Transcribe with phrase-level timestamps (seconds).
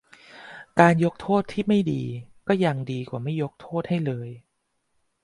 [0.79, 2.03] การยกโทษที่ไม่ดี
[2.47, 4.29] ก็ยังดีกว่าไม่ยกโทษให้เลย